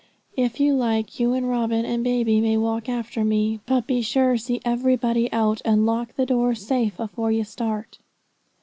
If 0.35 0.59
you 0.59 0.73
like, 0.73 1.19
you 1.19 1.33
and 1.33 1.47
Robin 1.47 1.85
and 1.85 2.03
baby 2.03 2.41
may 2.41 2.57
walk 2.57 2.89
after 2.89 3.23
me; 3.23 3.59
but 3.67 3.85
be 3.85 4.01
sure 4.01 4.35
see 4.35 4.59
everybody 4.65 5.31
out, 5.31 5.61
and 5.63 5.85
lock 5.85 6.15
the 6.15 6.25
door 6.25 6.55
safe 6.55 6.99
afore 6.99 7.31
you 7.31 7.43
start.' 7.43 7.99